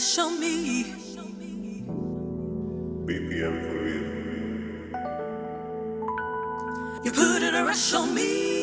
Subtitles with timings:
[0.00, 0.84] show me.
[3.04, 4.04] BPM for you.
[7.04, 8.59] You put in a rush on me.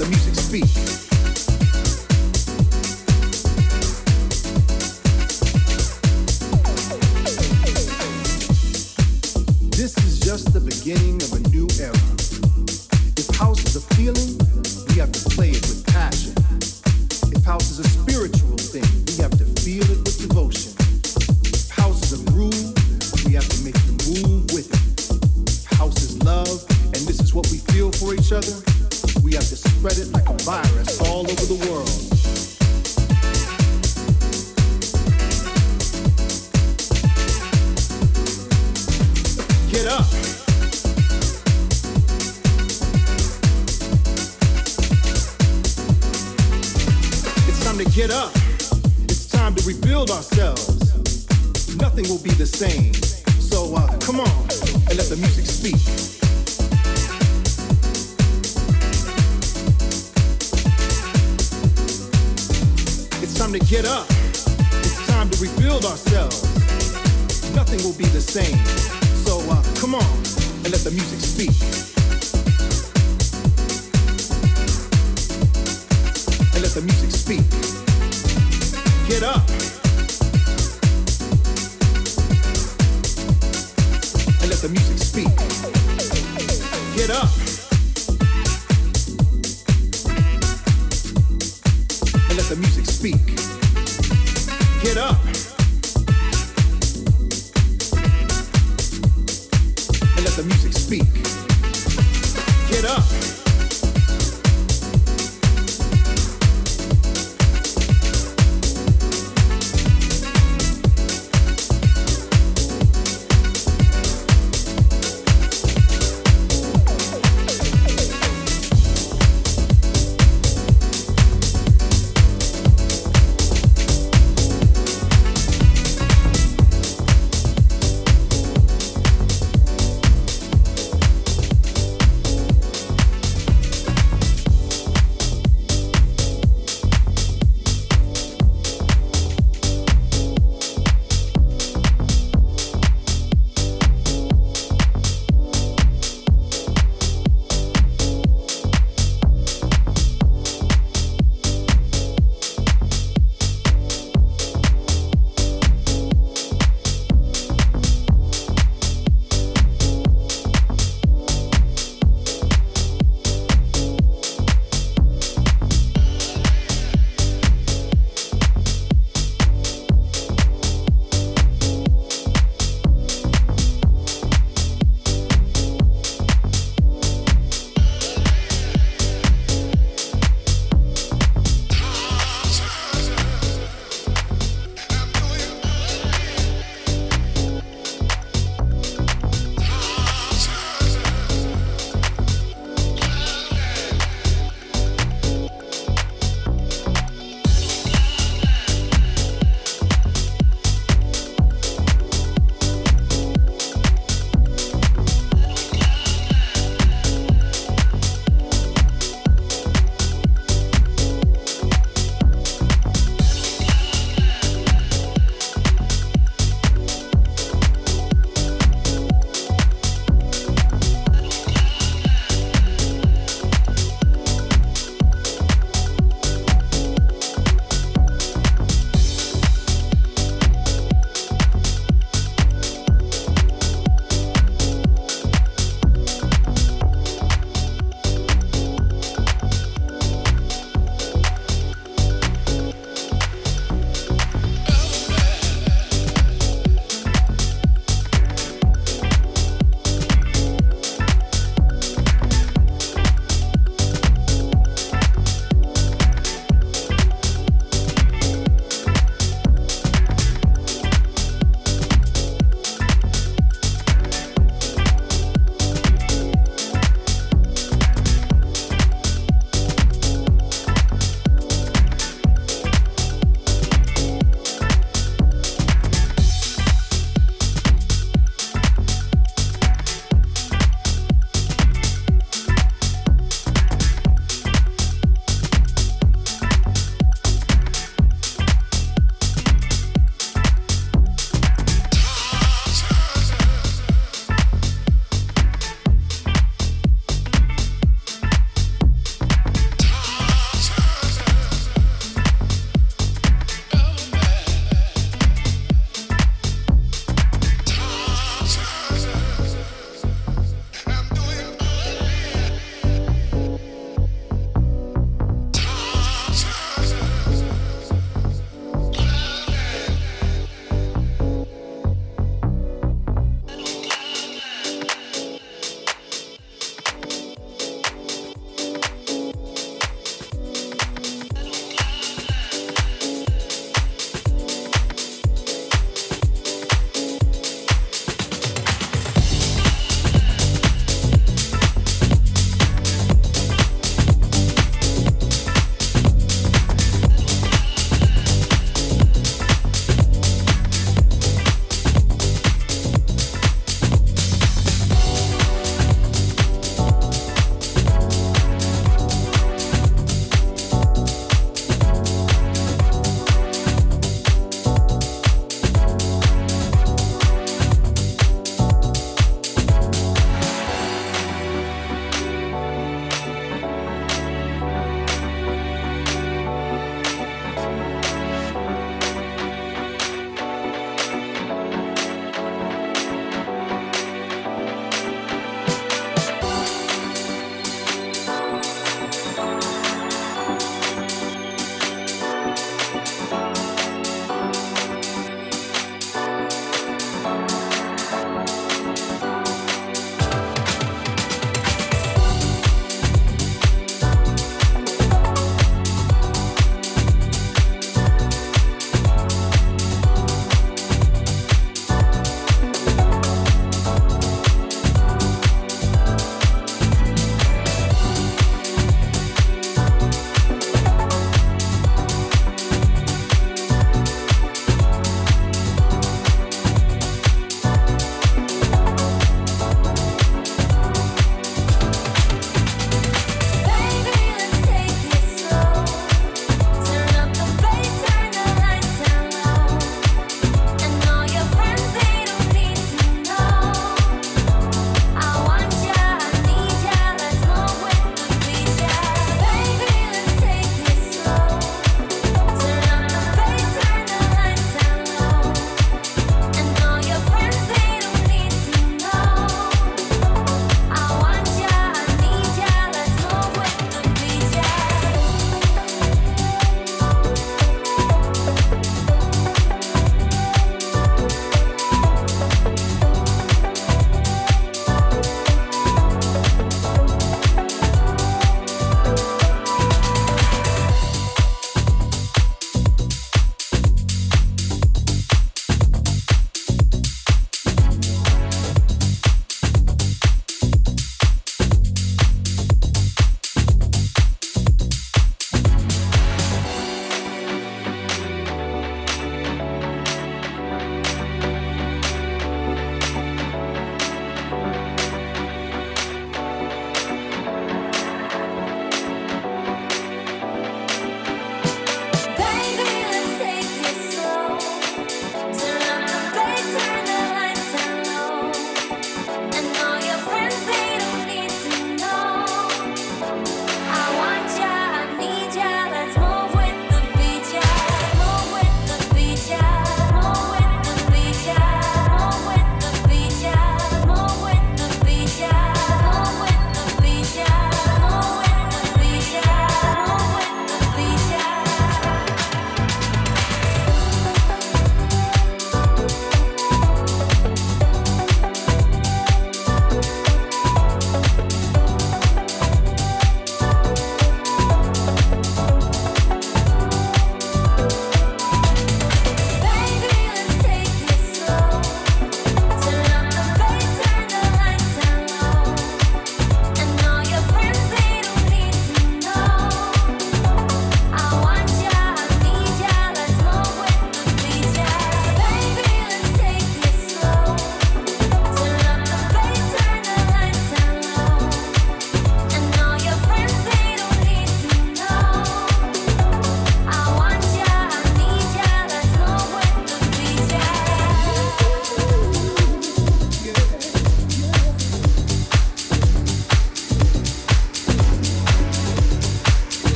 [0.00, 0.99] The music speak.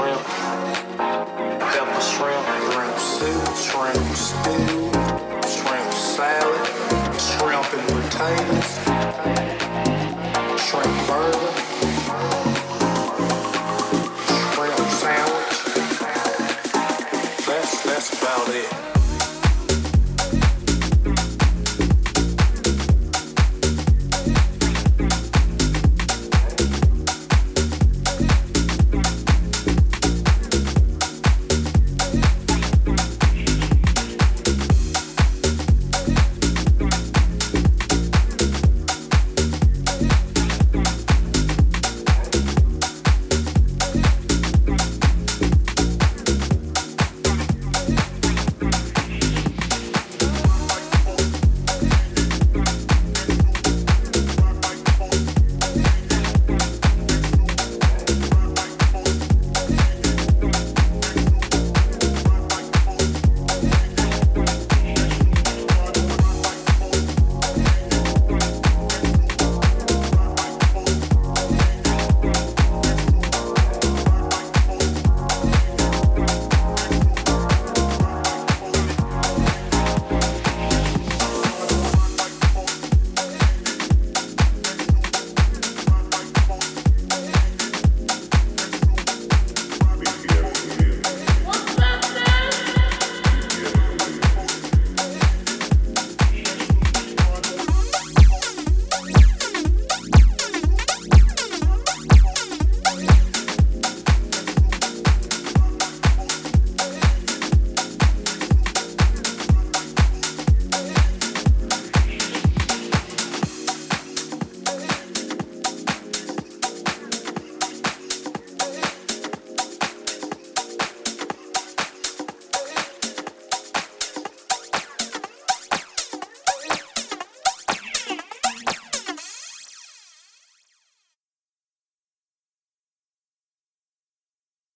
[0.00, 0.29] Coconut